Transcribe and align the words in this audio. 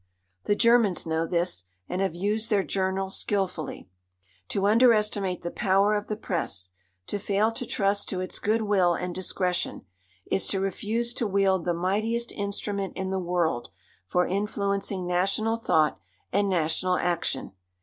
The 0.45 0.55
Germans 0.55 1.05
know 1.05 1.27
this, 1.27 1.65
and 1.87 2.01
have 2.01 2.15
used 2.15 2.49
their 2.49 2.63
journals 2.63 3.15
skilfully. 3.19 3.87
To 4.49 4.65
underestimate 4.65 5.43
the 5.43 5.51
power 5.51 5.93
of 5.95 6.07
the 6.07 6.15
press, 6.17 6.71
to 7.05 7.19
fail 7.19 7.51
to 7.51 7.67
trust 7.67 8.09
to 8.09 8.19
its 8.19 8.39
good 8.39 8.63
will 8.63 8.95
and 8.95 9.13
discretion, 9.13 9.83
is 10.25 10.47
to 10.47 10.59
refuse 10.59 11.13
to 11.13 11.27
wield 11.27 11.65
the 11.65 11.75
mightiest 11.75 12.31
instrument 12.31 12.93
in 12.95 13.11
the 13.11 13.19
world 13.19 13.69
for 14.07 14.25
influencing 14.25 15.05
national 15.05 15.55
thought 15.55 15.99
and 16.33 16.49
national 16.49 16.97
action. 16.97 17.51